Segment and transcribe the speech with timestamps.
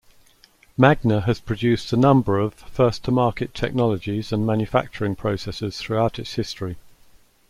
[0.77, 6.77] Magna has produced a number of first-to-market technologies and manufacturing processes throughout its history.